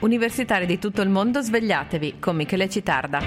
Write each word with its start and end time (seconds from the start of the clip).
Universitari 0.00 0.64
di 0.64 0.78
tutto 0.78 1.02
il 1.02 1.08
mondo, 1.08 1.42
svegliatevi 1.42 2.20
con 2.20 2.36
Michele 2.36 2.68
Citarda. 2.68 3.18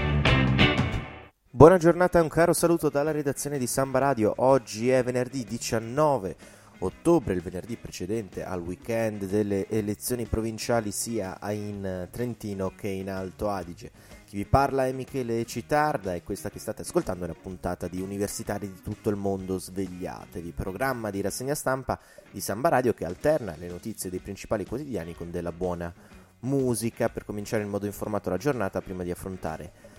Buona 1.49 1.77
giornata 1.77 2.17
e 2.17 2.21
un 2.21 2.29
caro 2.29 2.53
saluto 2.53 2.87
dalla 2.87 3.11
redazione 3.11 3.57
di 3.57 3.67
Samba 3.67 3.99
Radio. 3.99 4.33
Oggi 4.37 4.89
è 4.89 5.03
venerdì 5.03 5.43
19 5.43 6.35
ottobre, 6.79 7.33
il 7.33 7.41
venerdì 7.41 7.75
precedente 7.75 8.45
al 8.45 8.61
weekend 8.61 9.25
delle 9.25 9.67
elezioni 9.67 10.25
provinciali 10.25 10.91
sia 10.91 11.37
in 11.51 12.07
Trentino 12.09 12.71
che 12.73 12.87
in 12.87 13.09
Alto 13.09 13.49
Adige. 13.49 13.91
Chi 14.23 14.37
vi 14.37 14.45
parla 14.45 14.87
è 14.87 14.93
Michele 14.93 15.43
Citarda 15.43 16.13
e 16.13 16.23
questa 16.23 16.49
che 16.49 16.59
state 16.59 16.83
ascoltando 16.83 17.25
è 17.25 17.27
una 17.27 17.37
puntata 17.39 17.89
di 17.89 17.99
Universitari 17.99 18.71
di 18.71 18.81
tutto 18.81 19.09
il 19.09 19.17
mondo 19.17 19.59
Svegliatevi, 19.59 20.53
programma 20.53 21.09
di 21.09 21.19
rassegna 21.19 21.53
stampa 21.53 21.99
di 22.31 22.39
Samba 22.39 22.69
Radio 22.69 22.93
che 22.93 23.03
alterna 23.03 23.55
le 23.57 23.67
notizie 23.67 24.09
dei 24.09 24.19
principali 24.19 24.65
quotidiani 24.65 25.13
con 25.13 25.31
della 25.31 25.51
buona 25.51 25.93
musica 26.41 27.09
per 27.09 27.25
cominciare 27.25 27.63
in 27.63 27.69
modo 27.69 27.85
informato 27.85 28.29
la 28.29 28.37
giornata 28.37 28.81
prima 28.81 29.03
di 29.03 29.11
affrontare 29.11 29.89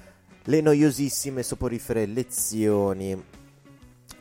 le 0.44 0.60
noiosissime 0.60 1.42
soporifere 1.42 2.06
lezioni. 2.06 3.20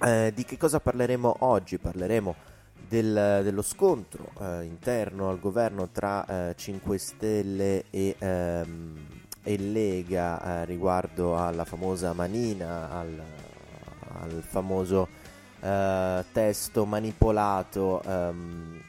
Eh, 0.03 0.31
di 0.33 0.43
che 0.45 0.57
cosa 0.57 0.79
parleremo 0.79 1.37
oggi? 1.39 1.77
Parleremo 1.77 2.35
del, 2.87 3.41
dello 3.43 3.61
scontro 3.61 4.31
eh, 4.39 4.63
interno 4.63 5.29
al 5.29 5.39
governo 5.39 5.89
tra 5.89 6.49
eh, 6.49 6.55
5 6.55 6.97
Stelle 6.97 7.85
e, 7.89 8.15
ehm, 8.17 9.07
e 9.43 9.57
Lega 9.57 10.61
eh, 10.61 10.65
riguardo 10.65 11.37
alla 11.37 11.65
famosa 11.65 12.13
manina, 12.13 12.89
al, 12.91 13.21
al 14.21 14.43
famoso 14.47 15.07
eh, 15.59 16.25
testo 16.31 16.85
manipolato. 16.85 18.01
Ehm, 18.03 18.81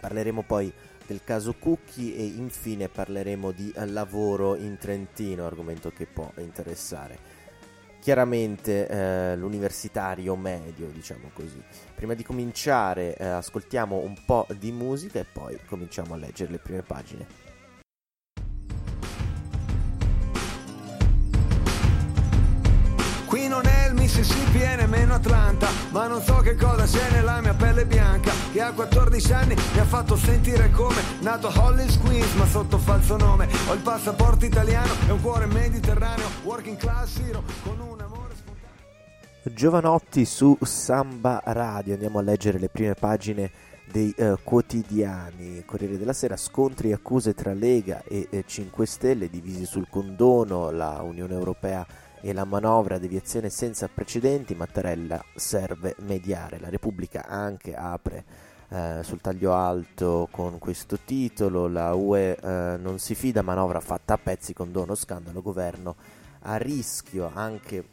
parleremo 0.00 0.42
poi 0.42 0.72
del 1.06 1.22
caso 1.24 1.54
Cucchi 1.58 2.16
e 2.16 2.24
infine 2.24 2.88
parleremo 2.88 3.50
di 3.50 3.72
lavoro 3.86 4.56
in 4.56 4.76
Trentino, 4.78 5.46
argomento 5.46 5.90
che 5.90 6.06
può 6.06 6.30
interessare 6.38 7.42
chiaramente 8.04 8.86
eh, 8.86 9.34
l'universitario 9.34 10.36
medio, 10.36 10.88
diciamo 10.88 11.30
così. 11.32 11.58
Prima 11.94 12.12
di 12.12 12.22
cominciare 12.22 13.16
eh, 13.16 13.24
ascoltiamo 13.24 13.96
un 13.96 14.14
po' 14.26 14.46
di 14.58 14.72
musica 14.72 15.20
e 15.20 15.24
poi 15.24 15.58
cominciamo 15.64 16.12
a 16.12 16.18
leggere 16.18 16.50
le 16.50 16.58
prime 16.58 16.82
pagine. 16.82 17.43
Mississippi 24.74 24.80
e 24.80 24.86
nemmeno 24.86 25.14
Atlanta. 25.14 25.68
Ma 25.90 26.06
non 26.06 26.20
so 26.22 26.36
che 26.38 26.54
cosa 26.56 26.84
c'è 26.84 27.10
nella 27.12 27.40
mia 27.40 27.54
pelle 27.54 27.86
bianca 27.86 28.32
Che 28.52 28.60
a 28.60 28.72
14 28.72 29.32
anni 29.32 29.54
mi 29.54 29.78
ha 29.78 29.84
fatto 29.84 30.16
sentire 30.16 30.70
come 30.70 31.00
Nato 31.20 31.48
a 31.48 31.64
Hollis 31.64 31.98
Queens 31.98 32.32
ma 32.34 32.46
sotto 32.46 32.78
falso 32.78 33.16
nome. 33.16 33.48
Ho 33.68 33.74
il 33.74 33.80
passaporto 33.80 34.44
italiano 34.44 34.92
e 35.06 35.12
un 35.12 35.20
cuore 35.20 35.46
mediterraneo 35.46 36.26
Working 36.42 36.76
class 36.76 37.18
hero 37.18 37.42
con 37.62 37.78
un 37.80 38.00
amore 38.00 38.34
spontaneo. 38.34 39.54
Giovanotti 39.54 40.24
su 40.24 40.56
Samba 40.60 41.40
Radio. 41.44 41.94
Andiamo 41.94 42.18
a 42.18 42.22
leggere 42.22 42.58
le 42.58 42.68
prime 42.68 42.94
pagine 42.94 43.50
dei 43.90 44.14
uh, 44.16 44.38
quotidiani. 44.42 45.62
Corriere 45.64 45.98
della 45.98 46.12
Sera 46.12 46.36
scontri 46.36 46.90
e 46.90 46.94
accuse 46.94 47.34
tra 47.34 47.52
Lega 47.52 48.02
e 48.06 48.28
eh, 48.30 48.44
5 48.46 48.86
Stelle 48.86 49.30
divisi 49.30 49.64
sul 49.64 49.86
condono. 49.88 50.70
La 50.70 51.02
Unione 51.02 51.34
Europea 51.34 51.86
e 52.24 52.32
la 52.32 52.44
manovra 52.44 52.96
deviazione 52.96 53.50
senza 53.50 53.86
precedenti, 53.92 54.54
Mattarella 54.54 55.22
serve 55.34 55.94
mediare. 56.06 56.58
La 56.58 56.70
Repubblica 56.70 57.26
anche 57.26 57.74
apre 57.74 58.24
eh, 58.70 59.00
sul 59.02 59.20
taglio 59.20 59.52
alto 59.52 60.28
con 60.30 60.58
questo 60.58 60.98
titolo, 61.04 61.68
la 61.68 61.92
UE 61.92 62.34
eh, 62.34 62.76
non 62.78 62.98
si 62.98 63.14
fida, 63.14 63.42
manovra 63.42 63.78
fatta 63.80 64.14
a 64.14 64.18
pezzi 64.18 64.54
con 64.54 64.72
dono 64.72 64.94
scandalo, 64.94 65.42
governo 65.42 65.96
a 66.46 66.56
rischio 66.56 67.30
anche 67.34 67.92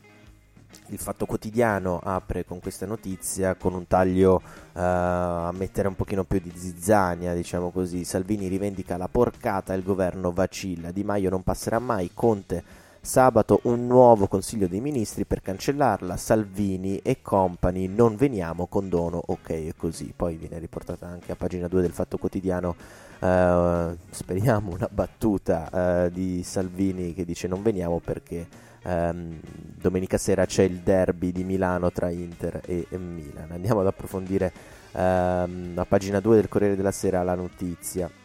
il 0.87 0.97
Fatto 0.97 1.25
Quotidiano 1.25 1.99
apre 2.01 2.45
con 2.45 2.61
questa 2.61 2.85
notizia 2.85 3.55
con 3.55 3.73
un 3.73 3.85
taglio 3.87 4.35
uh, 4.35 4.79
a 4.79 5.51
mettere 5.53 5.89
un 5.89 5.95
pochino 5.97 6.23
più 6.23 6.39
di 6.39 6.53
zizzania, 6.55 7.33
diciamo 7.33 7.69
così. 7.71 8.05
Salvini 8.05 8.47
rivendica 8.47 8.95
la 8.95 9.09
porcata, 9.09 9.73
il 9.73 9.83
governo 9.83 10.31
vacilla, 10.31 10.91
Di 10.91 11.03
Maio 11.03 11.29
non 11.29 11.43
passerà 11.43 11.79
mai, 11.79 12.11
Conte 12.13 12.80
Sabato 13.03 13.61
un 13.63 13.87
nuovo 13.87 14.27
Consiglio 14.27 14.67
dei 14.67 14.79
Ministri 14.79 15.25
per 15.25 15.41
cancellarla, 15.41 16.17
Salvini 16.17 16.99
e 16.99 17.23
compagni, 17.23 17.87
non 17.87 18.15
veniamo 18.15 18.67
con 18.67 18.89
dono, 18.89 19.19
ok 19.25 19.49
e 19.49 19.73
così. 19.75 20.13
Poi 20.15 20.35
viene 20.35 20.59
riportata 20.59 21.07
anche 21.07 21.31
a 21.31 21.35
pagina 21.35 21.67
2 21.67 21.81
del 21.81 21.93
Fatto 21.93 22.19
Quotidiano, 22.19 22.75
eh, 23.19 23.97
speriamo 24.11 24.71
una 24.71 24.87
battuta 24.91 26.05
eh, 26.05 26.11
di 26.11 26.43
Salvini 26.43 27.15
che 27.15 27.25
dice 27.25 27.47
non 27.47 27.63
veniamo 27.63 27.99
perché 27.99 28.47
ehm, 28.83 29.39
domenica 29.81 30.19
sera 30.19 30.45
c'è 30.45 30.61
il 30.61 30.81
derby 30.81 31.31
di 31.31 31.43
Milano 31.43 31.91
tra 31.91 32.11
Inter 32.11 32.61
e, 32.67 32.85
e 32.87 32.97
Milan. 32.99 33.49
Andiamo 33.49 33.79
ad 33.79 33.87
approfondire 33.87 34.53
ehm, 34.91 35.73
a 35.75 35.85
pagina 35.85 36.19
2 36.19 36.35
del 36.35 36.47
Corriere 36.47 36.75
della 36.75 36.91
Sera 36.91 37.23
la 37.23 37.33
notizia. 37.33 38.20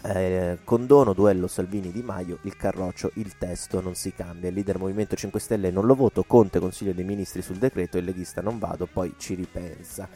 Eh, 0.00 0.58
condono, 0.62 1.12
duello 1.12 1.48
Salvini-Di 1.48 2.02
Maio, 2.02 2.38
il 2.42 2.56
carroccio, 2.56 3.10
il 3.14 3.36
testo 3.36 3.80
non 3.80 3.94
si 3.94 4.12
cambia. 4.12 4.48
Il 4.48 4.54
leader 4.54 4.78
Movimento 4.78 5.16
5 5.16 5.40
Stelle 5.40 5.70
non 5.70 5.86
lo 5.86 5.94
voto, 5.94 6.22
Conte 6.24 6.60
Consiglio 6.60 6.92
dei 6.92 7.04
Ministri 7.04 7.42
sul 7.42 7.56
decreto, 7.56 7.98
il 7.98 8.04
leghista 8.04 8.40
non 8.40 8.58
vado, 8.58 8.86
poi 8.90 9.14
ci 9.18 9.34
ripensa. 9.34 10.08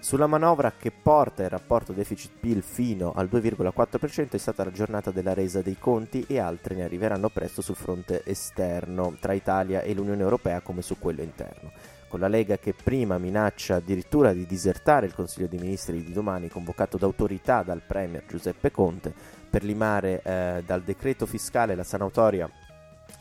Sulla 0.00 0.26
manovra 0.26 0.72
che 0.76 0.90
porta 0.90 1.42
il 1.42 1.50
rapporto 1.50 1.92
deficit-PIL 1.92 2.62
fino 2.62 3.12
al 3.12 3.28
2,4% 3.30 4.30
è 4.30 4.38
stata 4.38 4.64
la 4.64 4.72
giornata 4.72 5.10
della 5.10 5.34
resa 5.34 5.60
dei 5.60 5.76
conti 5.78 6.24
e 6.26 6.38
altre 6.38 6.74
ne 6.74 6.84
arriveranno 6.84 7.28
presto 7.28 7.60
sul 7.60 7.76
fronte 7.76 8.22
esterno 8.24 9.14
tra 9.20 9.34
Italia 9.34 9.82
e 9.82 9.92
l'Unione 9.92 10.22
Europea 10.22 10.60
come 10.62 10.80
su 10.80 10.98
quello 10.98 11.20
interno 11.20 11.98
con 12.10 12.18
la 12.18 12.26
Lega 12.26 12.58
che 12.58 12.74
prima 12.74 13.18
minaccia 13.18 13.76
addirittura 13.76 14.32
di 14.32 14.44
disertare 14.44 15.06
il 15.06 15.14
Consiglio 15.14 15.46
dei 15.46 15.60
Ministri 15.60 16.02
di 16.02 16.12
domani 16.12 16.48
convocato 16.48 16.98
d'autorità 16.98 17.62
dal 17.62 17.82
Premier 17.86 18.24
Giuseppe 18.26 18.72
Conte 18.72 19.14
per 19.48 19.62
limare 19.62 20.20
eh, 20.24 20.62
dal 20.66 20.82
decreto 20.82 21.24
fiscale 21.24 21.76
la 21.76 21.84
sanatoria 21.84 22.50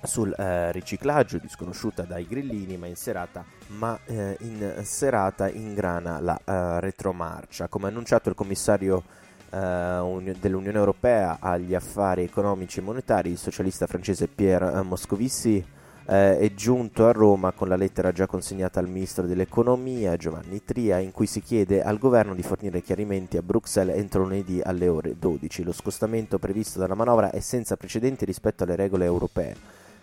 sul 0.01 0.33
eh, 0.35 0.71
riciclaggio 0.71 1.37
disconosciuta 1.37 2.03
dai 2.03 2.25
grillini 2.27 2.77
ma 2.77 2.87
in 2.87 2.95
serata, 2.95 3.45
ma, 3.67 3.99
eh, 4.05 4.37
in 4.39 4.81
serata 4.83 5.49
ingrana 5.49 6.19
la 6.19 6.39
uh, 6.43 6.79
retromarcia. 6.79 7.67
Come 7.67 7.89
annunciato 7.89 8.29
il 8.29 8.35
commissario 8.35 9.03
uh, 9.51 10.21
dell'Unione 10.39 10.77
Europea 10.77 11.37
agli 11.39 11.75
affari 11.75 12.23
economici 12.23 12.79
e 12.79 12.81
monetari 12.81 13.29
il 13.29 13.37
socialista 13.37 13.85
francese 13.85 14.27
Pierre 14.27 14.81
Moscovici 14.81 15.77
eh, 16.09 16.39
è 16.39 16.53
giunto 16.55 17.05
a 17.05 17.11
Roma 17.11 17.51
con 17.51 17.67
la 17.67 17.75
lettera 17.75 18.11
già 18.11 18.25
consegnata 18.25 18.79
al 18.79 18.89
ministro 18.89 19.27
dell'economia 19.27 20.17
Giovanni 20.17 20.63
Tria 20.63 20.97
in 20.97 21.11
cui 21.11 21.27
si 21.27 21.39
chiede 21.39 21.83
al 21.83 21.99
governo 21.99 22.33
di 22.33 22.41
fornire 22.41 22.81
chiarimenti 22.81 23.37
a 23.37 23.43
Bruxelles 23.43 23.95
entro 23.95 24.23
lunedì 24.23 24.59
alle 24.59 24.87
ore 24.87 25.15
12. 25.19 25.63
Lo 25.63 25.71
scostamento 25.71 26.39
previsto 26.39 26.79
dalla 26.79 26.95
manovra 26.95 27.29
è 27.29 27.39
senza 27.39 27.77
precedenti 27.77 28.25
rispetto 28.25 28.63
alle 28.63 28.75
regole 28.75 29.05
europee. 29.05 29.55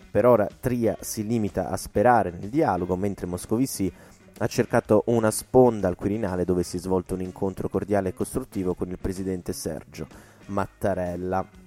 Per 0.09 0.25
ora 0.25 0.47
Tria 0.61 0.95
si 1.01 1.27
limita 1.27 1.69
a 1.69 1.75
sperare 1.75 2.31
nel 2.31 2.47
dialogo 2.47 2.95
mentre 2.95 3.25
Moscovici 3.25 3.91
ha 4.39 4.47
cercato 4.47 5.03
una 5.07 5.29
sponda 5.29 5.89
al 5.89 5.97
Quirinale 5.97 6.45
dove 6.45 6.63
si 6.63 6.77
è 6.77 6.79
svolto 6.79 7.15
un 7.15 7.21
incontro 7.21 7.67
cordiale 7.67 8.09
e 8.09 8.13
costruttivo 8.13 8.75
con 8.75 8.87
il 8.87 8.97
presidente 8.97 9.51
Sergio 9.51 10.07
Mattarella. 10.45 11.66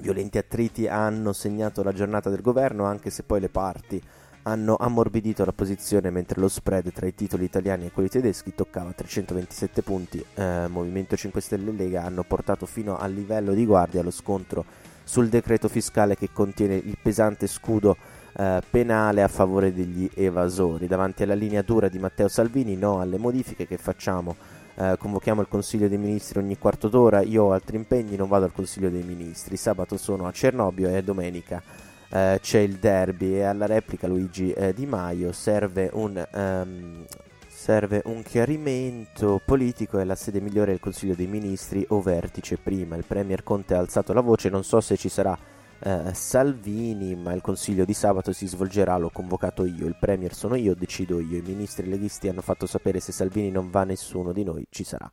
Violenti 0.00 0.38
attriti 0.38 0.86
hanno 0.86 1.32
segnato 1.32 1.82
la 1.82 1.92
giornata 1.92 2.30
del 2.30 2.40
governo, 2.40 2.84
anche 2.84 3.10
se 3.10 3.24
poi 3.24 3.40
le 3.40 3.48
parti 3.48 4.00
hanno 4.42 4.76
ammorbidito 4.78 5.44
la 5.44 5.52
posizione 5.52 6.10
mentre 6.10 6.40
lo 6.40 6.48
spread 6.48 6.92
tra 6.92 7.06
i 7.06 7.14
titoli 7.14 7.44
italiani 7.44 7.86
e 7.86 7.90
quelli 7.90 8.08
tedeschi 8.08 8.54
toccava 8.54 8.92
327 8.92 9.82
punti. 9.82 10.24
Eh, 10.34 10.66
Movimento 10.68 11.16
5 11.16 11.40
Stelle 11.40 11.70
e 11.70 11.74
Lega 11.74 12.04
hanno 12.04 12.22
portato 12.22 12.64
fino 12.64 12.96
al 12.96 13.12
livello 13.12 13.52
di 13.52 13.66
guardia 13.66 14.02
lo 14.02 14.10
scontro 14.10 14.64
sul 15.04 15.28
decreto 15.28 15.68
fiscale 15.68 16.16
che 16.16 16.30
contiene 16.32 16.76
il 16.76 16.96
pesante 17.02 17.46
scudo 17.46 17.96
eh, 18.36 18.62
penale 18.70 19.22
a 19.22 19.28
favore 19.28 19.74
degli 19.74 20.08
evasori. 20.14 20.86
Davanti 20.86 21.24
alla 21.24 21.34
linea 21.34 21.62
dura 21.62 21.88
di 21.88 21.98
Matteo 21.98 22.28
Salvini, 22.28 22.76
no 22.76 23.00
alle 23.00 23.18
modifiche 23.18 23.66
che 23.66 23.78
facciamo 23.78 24.36
eh, 24.78 24.96
convochiamo 24.96 25.40
il 25.40 25.48
Consiglio 25.48 25.88
dei 25.88 25.98
Ministri 25.98 26.38
ogni 26.38 26.56
quarto 26.56 26.88
d'ora, 26.88 27.20
io 27.22 27.44
ho 27.44 27.52
altri 27.52 27.76
impegni, 27.76 28.14
non 28.14 28.28
vado 28.28 28.44
al 28.44 28.52
Consiglio 28.52 28.90
dei 28.90 29.02
Ministri, 29.02 29.56
sabato 29.56 29.96
sono 29.96 30.26
a 30.26 30.32
Cernobbio 30.32 30.88
e 30.88 31.02
domenica 31.02 31.60
eh, 32.10 32.38
c'è 32.40 32.60
il 32.60 32.76
derby. 32.76 33.34
E 33.34 33.42
alla 33.42 33.66
replica 33.66 34.06
Luigi 34.06 34.52
eh, 34.52 34.72
Di 34.72 34.86
Maio 34.86 35.32
serve 35.32 35.90
un... 35.92 36.26
Um, 36.32 37.04
serve 37.58 38.02
un 38.04 38.22
chiarimento 38.22 39.42
politico 39.44 39.98
e 39.98 40.04
la 40.04 40.14
sede 40.14 40.40
migliore 40.40 40.70
è 40.70 40.74
il 40.74 40.80
Consiglio 40.80 41.14
dei 41.14 41.26
Ministri 41.26 41.84
o 41.88 42.00
vertice 42.00 42.56
prima. 42.56 42.94
Il 42.96 43.04
Premier 43.04 43.42
Conte 43.42 43.74
ha 43.74 43.78
alzato 43.78 44.12
la 44.12 44.20
voce, 44.20 44.48
non 44.48 44.62
so 44.62 44.80
se 44.80 44.96
ci 44.96 45.08
sarà 45.08 45.36
eh, 45.80 46.12
Salvini, 46.12 47.14
ma 47.14 47.32
il 47.32 47.40
consiglio 47.40 47.84
di 47.84 47.94
sabato 47.94 48.32
si 48.32 48.46
svolgerà, 48.46 48.96
l'ho 48.96 49.10
convocato 49.10 49.64
io, 49.64 49.86
il 49.86 49.96
Premier 49.98 50.34
sono 50.34 50.54
io, 50.54 50.74
decido 50.74 51.20
io, 51.20 51.38
i 51.38 51.42
ministri 51.42 51.88
leghisti 51.88 52.28
hanno 52.28 52.42
fatto 52.42 52.66
sapere 52.66 53.00
se 53.00 53.12
Salvini 53.12 53.50
non 53.50 53.70
va 53.70 53.84
nessuno 53.84 54.32
di 54.32 54.44
noi 54.44 54.66
ci 54.70 54.84
sarà. 54.84 55.10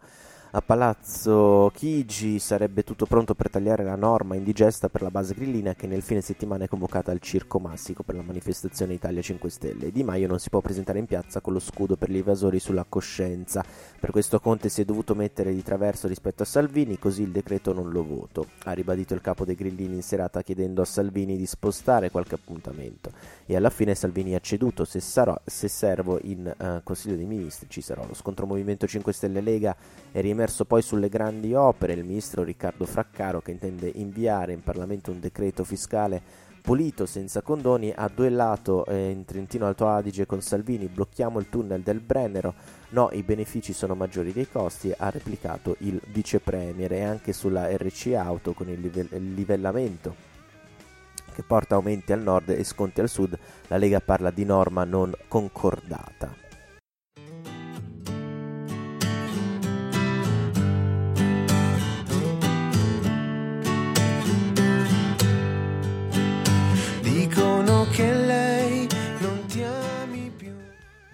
A 0.55 0.61
Palazzo 0.61 1.69
Chigi 1.75 2.39
sarebbe 2.39 2.85
tutto 2.85 3.05
pronto 3.05 3.35
per 3.35 3.49
tagliare 3.49 3.83
la 3.83 3.97
norma 3.97 4.35
indigesta 4.35 4.87
per 4.87 5.01
la 5.01 5.11
base 5.11 5.33
grillina 5.33 5.75
che 5.75 5.85
nel 5.85 6.01
fine 6.01 6.21
settimana 6.21 6.63
è 6.63 6.69
convocata 6.69 7.11
al 7.11 7.19
Circo 7.19 7.59
Massico 7.59 8.03
per 8.03 8.15
la 8.15 8.21
manifestazione 8.21 8.93
Italia 8.93 9.21
5 9.21 9.49
Stelle. 9.49 9.91
Di 9.91 10.01
Maio 10.01 10.29
non 10.29 10.39
si 10.39 10.49
può 10.49 10.61
presentare 10.61 10.99
in 10.99 11.07
piazza 11.07 11.41
con 11.41 11.51
lo 11.51 11.59
scudo 11.59 11.97
per 11.97 12.09
gli 12.09 12.19
evasori 12.19 12.59
sulla 12.59 12.85
coscienza. 12.87 13.65
Per 13.99 14.11
questo 14.11 14.39
Conte 14.39 14.69
si 14.69 14.79
è 14.79 14.85
dovuto 14.85 15.13
mettere 15.13 15.53
di 15.53 15.61
traverso 15.61 16.07
rispetto 16.07 16.43
a 16.43 16.45
Salvini, 16.45 16.97
così 16.99 17.23
il 17.23 17.31
decreto 17.31 17.73
non 17.73 17.91
lo 17.91 18.05
voto. 18.05 18.47
Ha 18.63 18.71
ribadito 18.71 19.13
il 19.13 19.19
capo 19.19 19.43
dei 19.43 19.55
grillini 19.55 19.95
in 19.95 20.03
serata 20.03 20.41
chiedendo 20.41 20.81
a 20.81 20.85
Salvini 20.85 21.35
di 21.35 21.45
spostare 21.45 22.09
qualche 22.09 22.35
appuntamento. 22.35 23.11
E 23.45 23.57
alla 23.57 23.69
fine 23.69 23.93
Salvini 23.93 24.35
ha 24.35 24.39
ceduto, 24.39 24.85
se, 24.85 25.01
sarò, 25.01 25.37
se 25.43 25.67
servo 25.67 26.17
in 26.21 26.49
uh, 26.57 26.81
Consiglio 26.81 27.17
dei 27.17 27.25
Ministri 27.25 27.67
ci 27.67 27.81
sarò. 27.81 28.07
Lo 28.07 28.13
scontro 28.13 28.45
Movimento 28.45 28.87
5 28.87 29.11
Stelle 29.11 29.41
Lega 29.41 29.75
è 30.13 30.21
riemerso 30.21 30.43
emerso 30.45 30.65
poi 30.65 30.83
sulle 30.83 31.09
grandi 31.09 31.55
opere 31.55 31.93
il 31.93 32.03
ministro 32.03 32.43
Riccardo 32.43 32.85
Fraccaro 32.85 33.41
che 33.41 33.49
intende 33.49 33.91
inviare 33.95 34.53
in 34.53 34.61
Parlamento 34.61 35.09
un 35.09 35.19
decreto 35.19 35.63
fiscale 35.63 36.21
pulito 36.61 37.07
senza 37.07 37.41
condoni 37.41 37.91
ha 37.95 38.07
duellato 38.13 38.85
eh, 38.85 39.09
in 39.09 39.25
Trentino 39.25 39.65
Alto 39.65 39.87
Adige 39.87 40.27
con 40.27 40.41
Salvini 40.41 40.85
blocchiamo 40.85 41.39
il 41.39 41.49
tunnel 41.49 41.81
del 41.81 41.99
Brennero. 41.99 42.53
No 42.89 43.09
i 43.11 43.23
benefici 43.23 43.73
sono 43.73 43.95
maggiori 43.95 44.31
dei 44.33 44.47
costi 44.47 44.93
ha 44.95 45.09
replicato 45.09 45.77
il 45.79 45.99
vice 46.11 46.39
premier 46.39 46.91
e 46.93 47.03
anche 47.03 47.33
sulla 47.33 47.75
RC 47.75 48.13
Auto 48.15 48.53
con 48.53 48.69
il, 48.69 48.79
live- 48.79 49.07
il 49.17 49.33
livellamento 49.33 50.33
che 51.33 51.41
porta 51.41 51.73
aumenti 51.73 52.13
al 52.13 52.21
nord 52.21 52.49
e 52.49 52.63
sconti 52.63 53.01
al 53.01 53.09
sud 53.09 53.37
la 53.67 53.77
Lega 53.77 53.99
parla 53.99 54.29
di 54.29 54.45
norma 54.45 54.83
non 54.83 55.11
concordata 55.27 56.44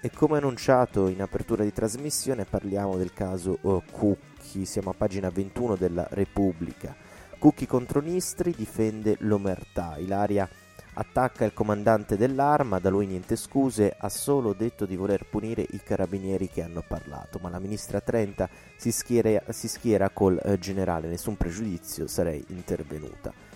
E 0.04 0.10
come 0.16 0.38
annunciato 0.38 1.10
in 1.10 1.22
apertura 1.22 1.63
di 1.63 1.72
trasmissione 1.72 2.45
parliamo 2.45 2.98
del 2.98 3.13
caso 3.13 3.60
uh, 3.62 3.83
Cucchi, 3.92 4.66
siamo 4.66 4.89
a 4.89 4.95
pagina 4.98 5.30
21 5.30 5.75
della 5.75 6.07
Repubblica. 6.10 6.95
Cucchi 7.38 7.68
contro 7.68 8.01
Nistri 8.01 8.56
difende 8.56 9.16
l'omertà, 9.19 9.98
Ilaria 10.00 10.50
attacca 10.94 11.45
il 11.45 11.54
comandante 11.54 12.18
dell'arma, 12.18 12.80
da 12.80 12.89
lui 12.89 13.06
niente 13.06 13.36
scuse, 13.36 13.95
ha 13.95 14.10
solo 14.10 14.54
detto 14.54 14.88
di 14.88 14.95
voler 14.95 15.28
punire 15.30 15.63
i 15.69 15.81
carabinieri 15.83 16.50
che 16.50 16.63
hanno 16.63 16.83
parlato, 16.86 17.38
ma 17.39 17.50
la 17.50 17.60
ministra 17.60 18.01
Trenta 18.01 18.50
si 18.75 18.92
schiera, 18.92 19.44
si 19.50 19.68
schiera 19.68 20.10
col 20.10 20.42
eh, 20.44 20.57
generale, 20.57 21.07
nessun 21.07 21.38
pregiudizio, 21.38 22.07
sarei 22.07 22.44
intervenuta. 22.48 23.50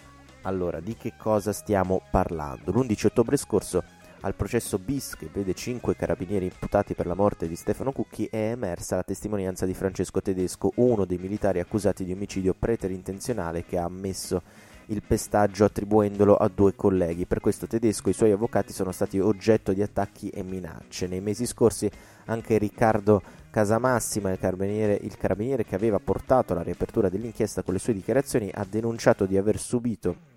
Allora, 0.45 0.79
di 0.79 0.95
che 0.95 1.13
cosa 1.17 1.51
stiamo 1.51 2.03
parlando? 2.11 2.71
L'11 2.71 3.07
ottobre 3.07 3.35
scorso 3.35 3.83
al 4.21 4.35
processo 4.35 4.77
bis 4.77 5.15
che 5.15 5.27
vede 5.31 5.53
cinque 5.53 5.95
carabinieri 5.95 6.45
imputati 6.45 6.93
per 6.93 7.07
la 7.07 7.15
morte 7.15 7.47
di 7.47 7.55
Stefano 7.55 7.91
Cucchi 7.91 8.27
è 8.29 8.51
emersa 8.51 8.95
la 8.95 9.03
testimonianza 9.03 9.65
di 9.65 9.73
Francesco 9.73 10.21
Tedesco, 10.21 10.71
uno 10.75 11.05
dei 11.05 11.17
militari 11.17 11.59
accusati 11.59 12.03
di 12.03 12.11
omicidio 12.11 12.55
preterintenzionale 12.57 13.65
che 13.65 13.77
ha 13.77 13.85
ammesso 13.85 14.41
il 14.87 15.01
pestaggio 15.01 15.65
attribuendolo 15.65 16.35
a 16.35 16.47
due 16.47 16.75
colleghi. 16.75 17.25
Per 17.25 17.39
questo 17.39 17.65
Tedesco 17.65 18.07
e 18.07 18.11
i 18.11 18.15
suoi 18.15 18.31
avvocati 18.31 18.71
sono 18.71 18.91
stati 18.91 19.19
oggetto 19.19 19.73
di 19.73 19.81
attacchi 19.81 20.29
e 20.29 20.43
minacce. 20.43 21.07
Nei 21.07 21.21
mesi 21.21 21.47
scorsi 21.47 21.89
anche 22.25 22.59
Riccardo 22.59 23.21
Casamassima, 23.49 24.31
il 24.31 24.37
carabiniere, 24.37 24.99
il 25.01 25.17
carabiniere 25.17 25.65
che 25.65 25.73
aveva 25.73 25.99
portato 25.99 26.53
alla 26.53 26.61
riapertura 26.61 27.09
dell'inchiesta 27.09 27.63
con 27.63 27.73
le 27.73 27.79
sue 27.79 27.93
dichiarazioni, 27.93 28.51
ha 28.53 28.65
denunciato 28.69 29.25
di 29.25 29.37
aver 29.37 29.57
subito 29.57 30.33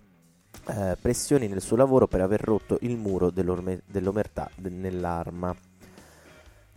eh, 0.69 0.97
pressioni 1.01 1.49
nel 1.49 1.61
suo 1.61 1.77
lavoro 1.77 2.07
per 2.07 2.21
aver 2.21 2.41
rotto 2.41 2.79
il 2.83 2.97
muro 2.97 3.31
dell'omertà 3.31 4.51
nell'arma. 4.57 5.55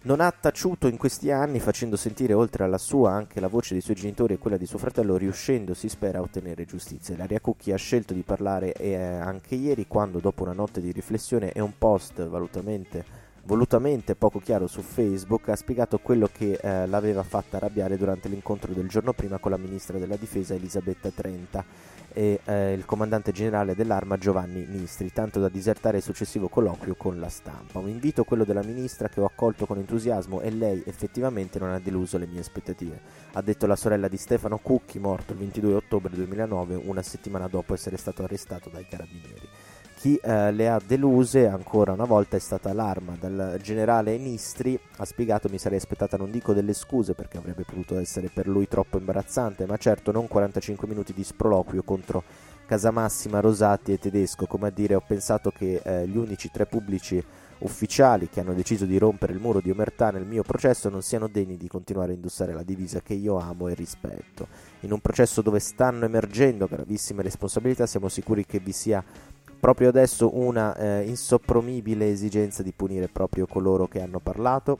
Non 0.03 0.19
ha 0.19 0.31
taciuto 0.31 0.87
in 0.87 0.97
questi 0.97 1.29
anni, 1.29 1.59
facendo 1.59 1.95
sentire 1.95 2.33
oltre 2.33 2.63
alla 2.63 2.79
sua 2.79 3.11
anche 3.11 3.39
la 3.39 3.47
voce 3.47 3.73
dei 3.73 3.83
suoi 3.83 3.95
genitori 3.95 4.33
e 4.33 4.39
quella 4.39 4.57
di 4.57 4.65
suo 4.65 4.79
fratello, 4.79 5.15
riuscendo, 5.15 5.75
si 5.75 5.89
spera, 5.89 6.17
a 6.17 6.21
ottenere 6.21 6.65
giustizia. 6.65 7.13
Ilaria 7.13 7.39
Cucchi 7.39 7.71
ha 7.71 7.77
scelto 7.77 8.13
di 8.15 8.23
parlare 8.23 8.73
eh, 8.73 8.95
anche 8.95 9.53
ieri, 9.53 9.85
quando, 9.85 10.19
dopo 10.19 10.41
una 10.41 10.53
notte 10.53 10.81
di 10.81 10.91
riflessione 10.91 11.51
e 11.51 11.61
un 11.61 11.77
post 11.77 12.19
volutamente 13.43 14.15
poco 14.15 14.39
chiaro 14.39 14.67
su 14.67 14.81
Facebook, 14.81 15.49
ha 15.49 15.55
spiegato 15.55 15.97
quello 15.99 16.29
che 16.31 16.59
eh, 16.61 16.85
l'aveva 16.87 17.23
fatta 17.23 17.57
arrabbiare 17.57 17.97
durante 17.97 18.29
l'incontro 18.29 18.73
del 18.73 18.87
giorno 18.87 19.13
prima 19.13 19.37
con 19.39 19.51
la 19.51 19.57
ministra 19.57 19.97
della 19.97 20.15
difesa 20.15 20.53
Elisabetta 20.53 21.09
Trenta 21.09 21.63
e 22.13 22.41
eh, 22.43 22.73
il 22.73 22.85
comandante 22.85 23.31
generale 23.31 23.75
dell'arma 23.75 24.17
Giovanni 24.17 24.65
Nistri, 24.67 25.11
tanto 25.11 25.39
da 25.39 25.49
disertare 25.49 25.97
il 25.97 26.03
successivo 26.03 26.49
colloquio 26.49 26.95
con 26.95 27.19
la 27.19 27.29
stampa. 27.29 27.79
Un 27.79 27.89
invito, 27.89 28.23
quello 28.23 28.43
della 28.43 28.63
ministra, 28.63 29.07
che 29.07 29.21
ho 29.21 29.25
accolto 29.25 29.65
con 29.65 29.77
entusiasmo 29.77 30.41
e 30.41 30.51
lei 30.51 30.83
effettivamente 30.85 31.59
non 31.59 31.71
ha 31.71 31.79
deluso 31.79 32.17
le 32.17 32.27
mie 32.27 32.41
aspettative, 32.41 32.99
ha 33.33 33.41
detto 33.41 33.65
la 33.65 33.75
sorella 33.75 34.07
di 34.07 34.17
Stefano 34.17 34.57
Cucchi, 34.57 34.99
morto 34.99 35.33
il 35.33 35.39
22 35.39 35.73
ottobre 35.73 36.13
2009, 36.13 36.75
una 36.75 37.01
settimana 37.01 37.47
dopo 37.47 37.73
essere 37.73 37.97
stato 37.97 38.23
arrestato 38.23 38.69
dai 38.69 38.85
carabinieri. 38.87 39.47
Chi 40.01 40.15
eh, 40.15 40.51
le 40.51 40.67
ha 40.67 40.81
deluse 40.83 41.47
ancora 41.47 41.91
una 41.91 42.05
volta 42.05 42.35
è 42.35 42.39
stata 42.39 42.73
l'arma. 42.73 43.15
Dal 43.19 43.59
generale 43.61 44.17
Nistri 44.17 44.75
ha 44.97 45.05
spiegato 45.05 45.47
mi 45.47 45.59
sarei 45.59 45.77
aspettata 45.77 46.17
non 46.17 46.31
dico 46.31 46.53
delle 46.53 46.73
scuse 46.73 47.13
perché 47.13 47.37
avrebbe 47.37 47.65
potuto 47.65 47.99
essere 47.99 48.31
per 48.33 48.47
lui 48.47 48.67
troppo 48.67 48.97
imbarazzante, 48.97 49.67
ma 49.67 49.77
certo 49.77 50.11
non 50.11 50.27
45 50.27 50.87
minuti 50.87 51.13
di 51.13 51.23
sproloquio 51.23 51.83
contro 51.83 52.23
Casamassima, 52.65 53.41
Rosati 53.41 53.91
e 53.91 53.99
Tedesco, 53.99 54.47
come 54.47 54.69
a 54.69 54.71
dire 54.71 54.95
ho 54.95 55.03
pensato 55.05 55.51
che 55.51 55.81
eh, 55.83 56.07
gli 56.07 56.17
unici 56.17 56.49
tre 56.49 56.65
pubblici 56.65 57.23
ufficiali 57.61 58.29
che 58.29 58.39
hanno 58.39 58.53
deciso 58.53 58.85
di 58.85 58.97
rompere 58.97 59.33
il 59.33 59.39
muro 59.39 59.59
di 59.59 59.69
omertà 59.69 60.09
nel 60.09 60.25
mio 60.25 60.41
processo 60.41 60.89
non 60.89 61.01
siano 61.01 61.27
degni 61.27 61.57
di 61.57 61.67
continuare 61.67 62.11
a 62.11 62.15
indossare 62.15 62.53
la 62.53 62.63
divisa 62.63 63.01
che 63.01 63.13
io 63.13 63.37
amo 63.37 63.67
e 63.67 63.73
rispetto. 63.73 64.47
In 64.81 64.91
un 64.91 64.99
processo 64.99 65.41
dove 65.41 65.59
stanno 65.59 66.05
emergendo 66.05 66.65
gravissime 66.65 67.21
responsabilità 67.21 67.85
siamo 67.85 68.09
sicuri 68.09 68.45
che 68.45 68.59
vi 68.59 68.71
sia 68.71 69.03
proprio 69.61 69.89
adesso 69.89 70.35
una 70.35 70.75
eh, 70.75 71.03
insopprimibile 71.03 72.09
esigenza 72.09 72.63
di 72.63 72.73
punire 72.73 73.07
proprio 73.07 73.45
coloro 73.45 73.87
che 73.87 74.01
hanno 74.01 74.19
parlato. 74.19 74.79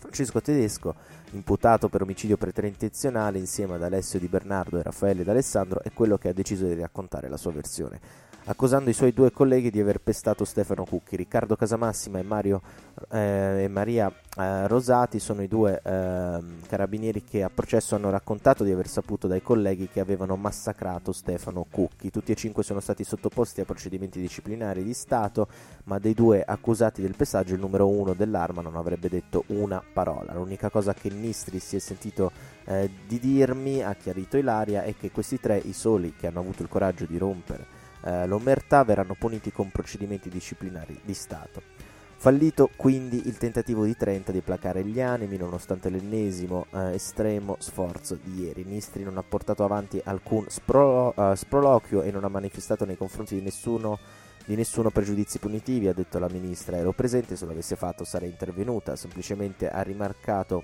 Francesco 0.00 0.42
Tedesco, 0.42 0.94
imputato 1.30 1.88
per 1.88 2.02
omicidio 2.02 2.36
preterintenzionale 2.36 3.38
insieme 3.38 3.76
ad 3.76 3.84
Alessio 3.84 4.18
Di 4.18 4.26
Bernardo 4.26 4.78
e 4.78 4.82
Raffaele 4.82 5.22
D'Alessandro, 5.22 5.82
è 5.84 5.92
quello 5.92 6.18
che 6.18 6.28
ha 6.28 6.32
deciso 6.32 6.66
di 6.66 6.74
raccontare 6.74 7.28
la 7.28 7.36
sua 7.36 7.52
versione 7.52 8.00
accusando 8.44 8.90
i 8.90 8.92
suoi 8.92 9.12
due 9.12 9.30
colleghi 9.30 9.70
di 9.70 9.80
aver 9.80 10.00
pestato 10.00 10.44
Stefano 10.44 10.84
Cucchi. 10.84 11.16
Riccardo 11.16 11.56
Casamassima 11.56 12.18
e, 12.18 12.22
Mario, 12.22 12.62
eh, 13.10 13.64
e 13.64 13.68
Maria 13.68 14.12
eh, 14.36 14.66
Rosati 14.66 15.18
sono 15.18 15.42
i 15.42 15.48
due 15.48 15.80
eh, 15.82 16.38
carabinieri 16.66 17.22
che 17.22 17.42
a 17.42 17.50
processo 17.52 17.94
hanno 17.94 18.10
raccontato 18.10 18.64
di 18.64 18.72
aver 18.72 18.88
saputo 18.88 19.26
dai 19.28 19.42
colleghi 19.42 19.88
che 19.88 20.00
avevano 20.00 20.36
massacrato 20.36 21.12
Stefano 21.12 21.66
Cucchi. 21.70 22.10
Tutti 22.10 22.32
e 22.32 22.34
cinque 22.34 22.62
sono 22.62 22.80
stati 22.80 23.04
sottoposti 23.04 23.60
a 23.60 23.64
procedimenti 23.64 24.20
disciplinari 24.20 24.82
di 24.82 24.94
Stato, 24.94 25.48
ma 25.84 25.98
dei 25.98 26.14
due 26.14 26.42
accusati 26.42 27.00
del 27.00 27.14
pestaggio 27.16 27.54
il 27.54 27.60
numero 27.60 27.88
uno 27.88 28.14
dell'arma 28.14 28.62
non 28.62 28.76
avrebbe 28.76 29.08
detto 29.08 29.44
una 29.48 29.82
parola. 29.92 30.34
L'unica 30.34 30.70
cosa 30.70 30.94
che 30.94 31.10
Nistri 31.10 31.58
si 31.58 31.76
è 31.76 31.78
sentito 31.78 32.32
eh, 32.64 32.90
di 33.06 33.18
dirmi, 33.18 33.82
ha 33.82 33.94
chiarito 33.94 34.36
Ilaria, 34.36 34.82
è 34.82 34.94
che 34.96 35.10
questi 35.10 35.38
tre, 35.38 35.58
i 35.58 35.72
soli 35.72 36.14
che 36.16 36.26
hanno 36.26 36.40
avuto 36.40 36.62
il 36.62 36.68
coraggio 36.68 37.06
di 37.06 37.18
rompere 37.18 37.80
eh, 38.04 38.26
l'omertà 38.26 38.84
verranno 38.84 39.16
puniti 39.18 39.52
con 39.52 39.70
procedimenti 39.70 40.28
disciplinari 40.28 41.00
di 41.04 41.14
Stato. 41.14 41.62
Fallito 42.22 42.70
quindi 42.76 43.26
il 43.26 43.36
tentativo 43.36 43.84
di 43.84 43.96
Trenta 43.96 44.30
di 44.30 44.42
placare 44.42 44.84
gli 44.84 45.00
animi 45.00 45.36
nonostante 45.36 45.90
l'ennesimo 45.90 46.66
eh, 46.72 46.94
estremo 46.94 47.56
sforzo 47.58 48.14
di 48.14 48.42
ieri. 48.42 48.62
Nistri 48.62 49.02
non 49.02 49.18
ha 49.18 49.24
portato 49.24 49.64
avanti 49.64 50.00
alcun 50.04 50.44
spro- 50.48 51.12
uh, 51.16 51.34
sproloquio 51.34 52.02
e 52.02 52.12
non 52.12 52.22
ha 52.22 52.28
manifestato 52.28 52.84
nei 52.84 52.96
confronti 52.96 53.34
di 53.34 53.40
nessuno, 53.40 53.98
di 54.44 54.54
nessuno 54.54 54.90
pregiudizi 54.90 55.40
punitivi, 55.40 55.88
ha 55.88 55.92
detto 55.92 56.20
la 56.20 56.28
ministra. 56.30 56.76
Ero 56.76 56.92
presente, 56.92 57.34
se 57.34 57.44
lo 57.44 57.50
avesse 57.50 57.74
fatto 57.74 58.04
sarei 58.04 58.30
intervenuta, 58.30 58.94
semplicemente 58.94 59.68
ha 59.68 59.82
rimarcato 59.82 60.62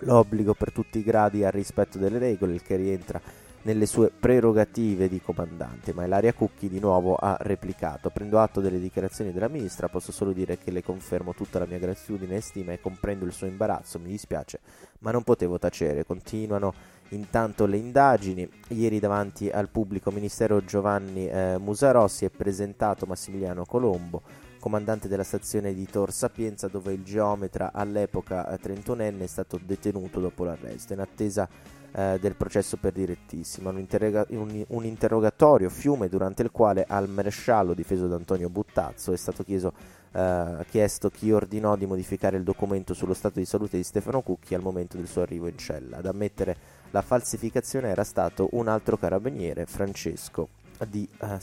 l'obbligo 0.00 0.52
per 0.52 0.70
tutti 0.70 0.98
i 0.98 1.02
gradi 1.02 1.44
al 1.44 1.52
rispetto 1.52 1.96
delle 1.96 2.18
regole, 2.18 2.52
il 2.52 2.62
che 2.62 2.76
rientra 2.76 3.18
nelle 3.62 3.86
sue 3.86 4.10
prerogative 4.10 5.08
di 5.08 5.20
comandante, 5.20 5.92
ma 5.92 6.04
Ilaria 6.04 6.32
Cucchi 6.32 6.68
di 6.68 6.80
nuovo 6.80 7.14
ha 7.14 7.36
replicato. 7.40 8.10
Prendo 8.10 8.40
atto 8.40 8.60
delle 8.60 8.80
dichiarazioni 8.80 9.32
della 9.32 9.48
ministra, 9.48 9.88
posso 9.88 10.12
solo 10.12 10.32
dire 10.32 10.58
che 10.58 10.70
le 10.70 10.82
confermo 10.82 11.34
tutta 11.34 11.58
la 11.58 11.66
mia 11.66 11.78
gratitudine 11.78 12.36
e 12.36 12.40
stima 12.40 12.72
e 12.72 12.80
comprendo 12.80 13.24
il 13.24 13.32
suo 13.32 13.46
imbarazzo, 13.46 13.98
mi 13.98 14.10
dispiace, 14.10 14.60
ma 15.00 15.10
non 15.10 15.22
potevo 15.22 15.58
tacere. 15.58 16.04
Continuano 16.04 16.74
intanto 17.10 17.66
le 17.66 17.76
indagini. 17.76 18.48
Ieri 18.68 18.98
davanti 18.98 19.48
al 19.48 19.68
pubblico 19.68 20.10
ministero 20.10 20.64
Giovanni 20.64 21.28
eh, 21.28 21.56
Musarò 21.58 22.08
si 22.08 22.24
è 22.24 22.30
presentato 22.30 23.06
Massimiliano 23.06 23.64
Colombo 23.64 24.41
comandante 24.62 25.08
della 25.08 25.24
stazione 25.24 25.74
di 25.74 25.86
Tor 25.86 26.12
Sapienza 26.12 26.68
dove 26.68 26.92
il 26.92 27.02
geometra 27.02 27.72
all'epoca 27.72 28.48
eh, 28.48 28.58
trentonenne 28.58 29.24
è 29.24 29.26
stato 29.26 29.58
detenuto 29.60 30.20
dopo 30.20 30.44
l'arresto 30.44 30.92
in 30.92 31.00
attesa 31.00 31.48
eh, 31.90 32.16
del 32.20 32.36
processo 32.36 32.76
per 32.76 32.92
direttissima, 32.92 33.70
un, 33.70 33.80
interroga- 33.80 34.24
un, 34.28 34.64
un, 34.68 34.84
interrogatorio 34.84 35.68
fiume 35.68 36.08
durante 36.08 36.42
il 36.42 36.52
quale 36.52 36.84
al 36.86 37.08
maresciallo 37.08 37.74
difeso 37.74 38.06
da 38.06 38.14
Antonio 38.14 38.48
Buttazzo 38.50 39.12
è 39.12 39.16
stato 39.16 39.42
chiesto, 39.42 39.72
eh, 40.12 40.64
chiesto 40.70 41.10
chi 41.10 41.32
ordinò 41.32 41.74
di 41.74 41.86
modificare 41.86 42.36
il 42.36 42.44
documento 42.44 42.94
sullo 42.94 43.14
stato 43.14 43.40
di 43.40 43.44
salute 43.44 43.78
di 43.78 43.82
Stefano 43.82 44.20
Cucchi 44.20 44.54
al 44.54 44.62
momento 44.62 44.96
del 44.96 45.08
suo 45.08 45.22
arrivo 45.22 45.48
in 45.48 45.58
cella. 45.58 45.96
Ad 45.96 46.06
ammettere 46.06 46.56
la 46.92 47.02
falsificazione 47.02 47.88
era 47.88 48.04
stato 48.04 48.48
un 48.52 48.68
altro 48.68 48.96
carabiniere, 48.96 49.66
Francesco 49.66 50.50
di 50.86 51.08
uh, 51.20 51.38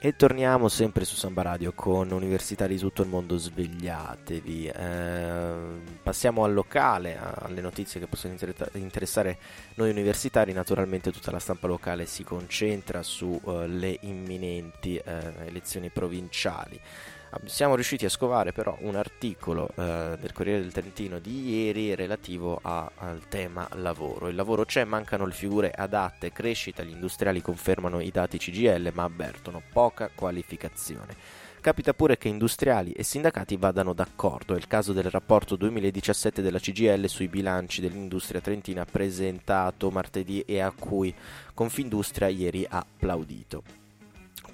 E 0.00 0.14
torniamo 0.14 0.68
sempre 0.68 1.04
su 1.04 1.16
Samba 1.16 1.42
Radio 1.42 1.72
con 1.72 2.12
universitari 2.12 2.74
di 2.74 2.80
tutto 2.80 3.02
il 3.02 3.08
mondo, 3.08 3.36
svegliatevi. 3.36 4.66
Eh, 4.68 5.52
passiamo 6.00 6.44
al 6.44 6.52
locale, 6.54 7.18
alle 7.18 7.60
notizie 7.60 7.98
che 7.98 8.06
possono 8.06 8.36
interessare 8.74 9.38
noi 9.74 9.90
universitari. 9.90 10.52
Naturalmente 10.52 11.10
tutta 11.10 11.32
la 11.32 11.40
stampa 11.40 11.66
locale 11.66 12.06
si 12.06 12.22
concentra 12.22 13.02
sulle 13.02 13.98
uh, 14.00 14.06
imminenti 14.06 15.02
uh, 15.04 15.10
elezioni 15.44 15.90
provinciali. 15.90 16.80
Siamo 17.44 17.74
riusciti 17.74 18.06
a 18.06 18.10
scovare 18.10 18.52
però 18.52 18.76
un 18.80 18.96
articolo 18.96 19.68
eh, 19.74 20.16
del 20.18 20.32
Corriere 20.32 20.60
del 20.60 20.72
Trentino 20.72 21.18
di 21.18 21.64
ieri 21.64 21.94
relativo 21.94 22.58
a, 22.62 22.90
al 22.96 23.28
tema 23.28 23.68
lavoro. 23.74 24.28
Il 24.28 24.34
lavoro 24.34 24.64
c'è, 24.64 24.84
mancano 24.84 25.26
le 25.26 25.32
figure 25.32 25.70
adatte, 25.70 26.32
crescita, 26.32 26.82
gli 26.82 26.90
industriali 26.90 27.42
confermano 27.42 28.00
i 28.00 28.10
dati 28.10 28.38
CGL 28.38 28.92
ma 28.94 29.04
avvertono 29.04 29.62
poca 29.72 30.10
qualificazione. 30.14 31.46
Capita 31.60 31.92
pure 31.92 32.16
che 32.16 32.28
industriali 32.28 32.92
e 32.92 33.02
sindacati 33.02 33.56
vadano 33.56 33.92
d'accordo, 33.92 34.54
è 34.54 34.56
il 34.56 34.66
caso 34.66 34.92
del 34.92 35.10
rapporto 35.10 35.56
2017 35.56 36.40
della 36.40 36.60
CGL 36.60 37.06
sui 37.08 37.28
bilanci 37.28 37.80
dell'industria 37.80 38.40
trentina 38.40 38.86
presentato 38.86 39.90
martedì 39.90 40.40
e 40.46 40.60
a 40.60 40.70
cui 40.70 41.12
Confindustria 41.52 42.28
ieri 42.28 42.64
ha 42.66 42.78
applaudito. 42.78 43.87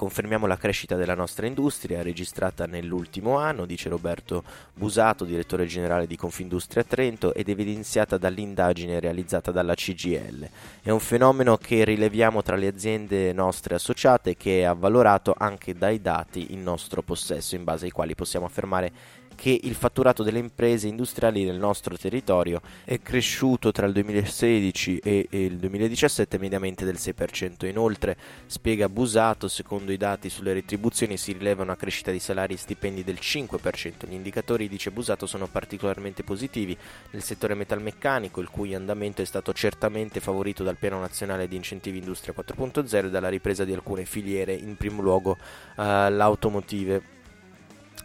Confermiamo 0.04 0.46
la 0.46 0.58
crescita 0.58 0.96
della 0.96 1.14
nostra 1.14 1.46
industria 1.46 2.02
registrata 2.02 2.66
nell'ultimo 2.66 3.38
anno, 3.38 3.64
dice 3.64 3.88
Roberto 3.88 4.44
Busato, 4.74 5.24
direttore 5.24 5.64
generale 5.64 6.06
di 6.06 6.14
Confindustria 6.14 6.84
Trento, 6.84 7.32
ed 7.32 7.48
evidenziata 7.48 8.18
dall'indagine 8.18 9.00
realizzata 9.00 9.50
dalla 9.50 9.74
CGL. 9.74 10.46
È 10.82 10.90
un 10.90 11.00
fenomeno 11.00 11.56
che 11.56 11.84
rileviamo 11.84 12.42
tra 12.42 12.56
le 12.56 12.66
aziende 12.66 13.32
nostre 13.32 13.76
associate 13.76 14.36
che 14.36 14.60
è 14.60 14.64
avvalorato 14.64 15.34
anche 15.34 15.74
dai 15.74 16.02
dati 16.02 16.52
in 16.52 16.62
nostro 16.62 17.00
possesso, 17.00 17.54
in 17.54 17.64
base 17.64 17.86
ai 17.86 17.90
quali 17.90 18.14
possiamo 18.14 18.44
affermare 18.44 18.92
che 19.34 19.58
il 19.62 19.74
fatturato 19.74 20.22
delle 20.22 20.38
imprese 20.38 20.88
industriali 20.88 21.44
nel 21.44 21.58
nostro 21.58 21.96
territorio 21.96 22.60
è 22.84 23.00
cresciuto 23.00 23.72
tra 23.72 23.86
il 23.86 23.92
2016 23.92 24.98
e 24.98 25.26
il 25.30 25.56
2017 25.58 26.38
mediamente 26.38 26.84
del 26.84 26.96
6%. 26.96 27.66
Inoltre, 27.66 28.16
spiega 28.46 28.88
Busato, 28.88 29.48
secondo 29.48 29.92
i 29.92 29.96
dati 29.96 30.28
sulle 30.28 30.52
retribuzioni 30.52 31.16
si 31.16 31.32
rileva 31.32 31.62
una 31.62 31.76
crescita 31.76 32.10
di 32.10 32.18
salari 32.18 32.54
e 32.54 32.58
stipendi 32.58 33.04
del 33.04 33.18
5%. 33.20 34.08
Gli 34.08 34.14
indicatori, 34.14 34.68
dice 34.68 34.90
Busato, 34.90 35.26
sono 35.26 35.46
particolarmente 35.46 36.22
positivi 36.22 36.76
nel 37.10 37.22
settore 37.22 37.54
metalmeccanico, 37.54 38.40
il 38.40 38.50
cui 38.50 38.74
andamento 38.74 39.22
è 39.22 39.24
stato 39.24 39.52
certamente 39.52 40.20
favorito 40.20 40.62
dal 40.62 40.76
Piano 40.76 41.00
Nazionale 41.00 41.48
di 41.48 41.56
Incentivi 41.56 41.98
Industria 41.98 42.34
4.0 42.36 43.06
e 43.06 43.10
dalla 43.10 43.28
ripresa 43.28 43.64
di 43.64 43.72
alcune 43.72 44.04
filiere, 44.04 44.54
in 44.54 44.76
primo 44.76 45.02
luogo 45.02 45.30
uh, 45.76 45.82
l'automotive. 45.82 47.13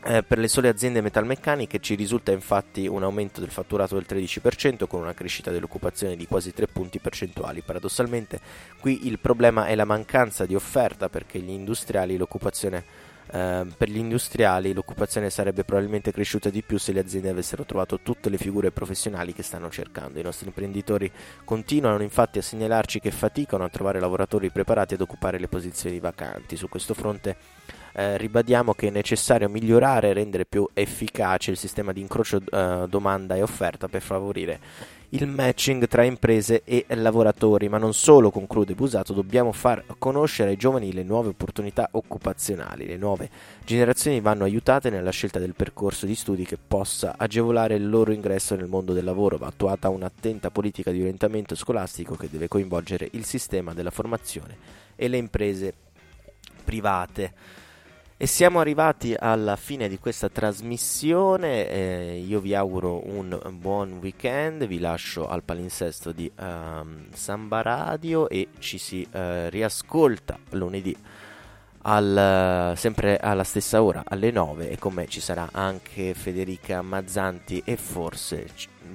Eh, 0.02 0.24
per 0.24 0.38
le 0.38 0.48
sole 0.48 0.70
aziende 0.70 1.02
metalmeccaniche 1.02 1.80
ci 1.80 1.94
risulta 1.96 2.32
infatti 2.32 2.88
un 2.88 3.04
aumento 3.04 3.42
del 3.42 3.50
fatturato 3.50 3.96
del 3.96 4.06
13% 4.08 4.88
con 4.88 5.02
una 5.02 5.14
crescita 5.14 5.52
dell'occupazione 5.52 6.16
di 6.16 6.26
quasi 6.26 6.54
3 6.54 6.68
punti 6.68 7.00
percentuali. 7.00 7.62
Paradossalmente 7.62 8.40
qui 8.80 9.08
il 9.08 9.20
problema 9.20 9.66
è 9.66 9.76
la 9.76 9.84
mancanza 9.84 10.46
di 10.46 10.56
offerta 10.56 11.10
perché 11.10 11.40
gli 11.40 11.52
industriali 11.52 12.16
l'occupazione 12.18 13.08
Uh, 13.30 13.68
per 13.78 13.90
gli 13.90 13.98
industriali 13.98 14.74
l'occupazione 14.74 15.30
sarebbe 15.30 15.64
probabilmente 15.64 16.12
cresciuta 16.12 16.50
di 16.50 16.64
più 16.64 16.80
se 16.80 16.92
le 16.92 17.02
aziende 17.02 17.30
avessero 17.30 17.64
trovato 17.64 18.00
tutte 18.00 18.28
le 18.28 18.40
figure 18.40 18.72
professionali 18.72 19.34
che 19.34 19.44
stanno 19.44 19.70
cercando. 19.70 20.18
I 20.18 20.24
nostri 20.24 20.48
imprenditori 20.48 21.12
continuano 21.46 22.02
infatti 22.02 22.40
a 22.40 22.42
segnalarci 22.42 23.00
che 23.00 23.12
faticano 23.12 23.64
a 23.64 23.70
trovare 23.70 24.00
lavoratori 24.00 24.50
preparati 24.50 24.96
ad 24.96 25.02
occupare 25.02 25.38
le 25.38 25.48
posizioni 25.48 26.00
vacanti. 26.00 26.56
Su 26.56 26.70
questo 26.70 26.96
fronte 26.96 27.38
eh, 28.00 28.18
ribadiamo 28.18 28.74
che 28.74 28.88
è 28.88 28.92
necessario 28.92 29.50
migliorare 29.50 30.10
e 30.10 30.14
rendere 30.14 30.46
più 30.46 30.66
efficace 30.74 31.52
il 31.52 31.58
sistema 31.58 31.92
di 31.92 32.00
incrocio 32.00 32.42
eh, 32.50 32.86
domanda 32.88 33.36
e 33.36 33.42
offerta 33.42 33.90
per 33.90 34.02
favorire 34.02 34.60
il 35.10 35.28
matching 35.28 35.88
tra 35.88 36.04
imprese 36.04 36.62
e 36.64 36.86
lavoratori, 36.90 37.68
ma 37.68 37.80
non 37.80 37.96
solo, 37.96 38.30
conclude 38.30 38.76
Busato, 38.76 39.12
dobbiamo 39.12 39.52
far 39.52 39.84
conoscere 39.98 40.52
ai 40.52 40.56
giovani 40.56 40.94
le 40.94 41.02
nuove 41.02 41.30
opportunità 41.30 41.90
occupazionali. 41.94 42.86
Le 42.86 42.96
nuove 42.96 43.30
generazioni 43.66 44.22
vanno 44.22 44.44
aiutate 44.44 44.92
nella 44.92 45.10
scelta 45.10 45.40
del 45.40 45.56
percorso 45.56 46.06
di 46.06 46.14
studi 46.14 46.46
che 46.46 46.58
possa 46.58 47.16
agevolare 47.18 47.74
il 47.74 47.90
loro 47.90 48.12
ingresso 48.12 48.56
nel 48.56 48.68
mondo 48.68 48.94
del 48.94 49.04
lavoro. 49.04 49.38
Va 49.38 49.48
attuata 49.48 49.90
un'attenta 49.90 50.52
politica 50.52 50.92
di 50.92 51.00
orientamento 51.00 51.56
scolastico 51.56 52.16
che 52.16 52.30
deve 52.30 52.48
coinvolgere 52.48 53.10
il 53.14 53.26
sistema 53.26 53.74
della 53.74 53.92
formazione 53.92 54.56
e 54.96 55.08
le 55.08 55.18
imprese 55.18 55.74
private. 56.64 57.34
E 58.22 58.28
siamo 58.28 58.60
arrivati 58.60 59.16
alla 59.18 59.56
fine 59.56 59.88
di 59.88 59.98
questa 59.98 60.28
trasmissione, 60.28 61.70
eh, 61.70 62.18
io 62.28 62.42
vi 62.42 62.54
auguro 62.54 63.08
un 63.08 63.40
buon 63.54 64.00
weekend, 64.02 64.68
vi 64.68 64.78
lascio 64.78 65.30
al 65.30 65.42
palinsesto 65.42 66.12
di 66.12 66.30
um, 66.38 67.06
Samba 67.14 67.62
Radio 67.62 68.28
e 68.28 68.50
ci 68.60 68.78
si 68.78 69.08
uh, 69.10 69.48
riascolta 69.48 70.38
lunedì 70.50 70.94
al, 71.84 72.74
sempre 72.76 73.16
alla 73.20 73.46
stessa 73.46 73.82
ora, 73.82 74.04
alle 74.06 74.32
9 74.32 74.70
e 74.70 74.78
con 74.78 74.96
me 74.96 75.08
ci 75.08 75.22
sarà 75.22 75.48
anche 75.54 76.14
Federica 76.14 76.82
Mazzanti 76.82 77.62
e 77.64 77.78
forse 77.78 78.48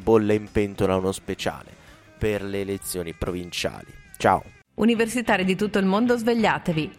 bolle 0.03 0.35
in 0.35 0.51
pentola 0.53 0.97
uno 0.97 1.13
speciale 1.13 1.71
per 2.19 2.43
le 2.43 2.61
elezioni 2.61 3.15
provinciali. 3.15 3.91
Ciao! 4.19 4.43
Universitari 4.75 5.47
di 5.47 5.57
tutto 5.57 5.79
il 5.79 5.87
mondo 5.87 6.15
svegliatevi! 6.15 6.93